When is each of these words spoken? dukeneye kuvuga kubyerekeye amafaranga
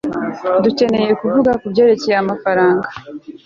dukeneye 0.63 1.11
kuvuga 1.21 1.51
kubyerekeye 1.61 2.17
amafaranga 2.23 2.87